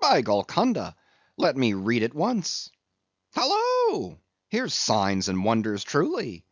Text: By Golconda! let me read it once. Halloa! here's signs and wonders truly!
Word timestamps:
By 0.00 0.20
Golconda! 0.20 0.96
let 1.36 1.56
me 1.56 1.72
read 1.72 2.02
it 2.02 2.12
once. 2.12 2.70
Halloa! 3.36 4.18
here's 4.48 4.74
signs 4.74 5.28
and 5.28 5.44
wonders 5.44 5.84
truly! 5.84 6.44